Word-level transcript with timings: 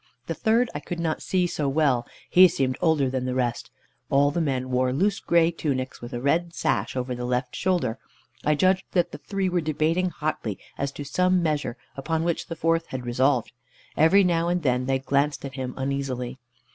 The 0.25 0.33
third 0.33 0.67
I 0.73 0.79
could 0.79 0.99
not 0.99 1.21
see 1.21 1.45
so 1.45 1.69
well. 1.69 2.07
He 2.27 2.47
seemed 2.47 2.75
older 2.81 3.07
than 3.07 3.25
the 3.25 3.35
rest. 3.35 3.69
All 4.09 4.31
the 4.31 4.41
men 4.41 4.71
wore 4.71 4.91
loose 4.91 5.19
grey 5.19 5.51
tunics, 5.51 6.01
with 6.01 6.11
a 6.11 6.19
red 6.19 6.55
sash 6.55 6.95
over 6.95 7.13
the 7.13 7.23
left 7.23 7.55
shoulder. 7.55 7.99
I 8.43 8.55
judged 8.55 8.85
that 8.93 9.11
the 9.11 9.19
three 9.19 9.47
were 9.47 9.61
debating 9.61 10.09
hotly, 10.09 10.57
as 10.75 10.91
to 10.93 11.03
some 11.03 11.43
measure, 11.43 11.77
upon 11.95 12.23
which 12.23 12.47
the 12.47 12.55
fourth 12.55 12.87
had 12.87 13.05
resolved. 13.05 13.51
Every 13.95 14.23
now 14.23 14.47
and 14.47 14.63
then, 14.63 14.87
they 14.87 14.97
glanced 14.97 15.45
at 15.45 15.53
him 15.53 15.75
uneasily. 15.77 16.39